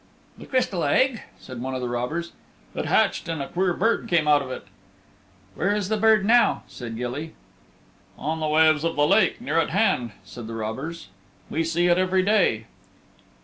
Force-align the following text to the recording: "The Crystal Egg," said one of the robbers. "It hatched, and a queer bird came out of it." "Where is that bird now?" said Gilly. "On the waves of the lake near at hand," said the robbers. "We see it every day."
"The 0.39 0.47
Crystal 0.47 0.83
Egg," 0.83 1.21
said 1.39 1.61
one 1.61 1.75
of 1.75 1.81
the 1.81 1.87
robbers. 1.87 2.31
"It 2.73 2.87
hatched, 2.87 3.29
and 3.29 3.39
a 3.39 3.47
queer 3.49 3.75
bird 3.75 4.07
came 4.07 4.27
out 4.27 4.41
of 4.41 4.49
it." 4.49 4.63
"Where 5.53 5.75
is 5.75 5.89
that 5.89 6.01
bird 6.01 6.25
now?" 6.25 6.63
said 6.67 6.97
Gilly. 6.97 7.35
"On 8.17 8.39
the 8.39 8.47
waves 8.47 8.83
of 8.83 8.95
the 8.95 9.05
lake 9.05 9.39
near 9.39 9.59
at 9.59 9.69
hand," 9.69 10.13
said 10.23 10.47
the 10.47 10.55
robbers. 10.55 11.09
"We 11.51 11.63
see 11.63 11.85
it 11.85 11.99
every 11.99 12.23
day." 12.23 12.65